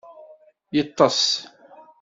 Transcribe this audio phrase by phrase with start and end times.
[0.75, 1.19] Yeṭṭeṣ.